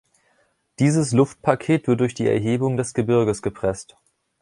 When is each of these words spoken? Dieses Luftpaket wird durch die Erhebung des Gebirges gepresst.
Dieses 0.79 1.11
Luftpaket 1.13 1.85
wird 1.85 1.99
durch 1.99 2.15
die 2.15 2.25
Erhebung 2.27 2.75
des 2.75 2.95
Gebirges 2.95 3.43
gepresst. 3.43 3.97